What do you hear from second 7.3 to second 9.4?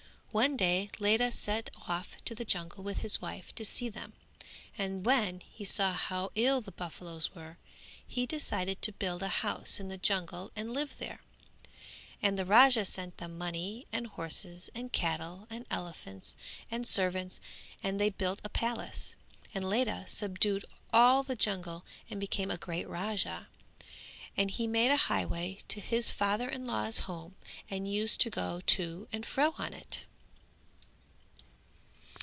were, he decided to build a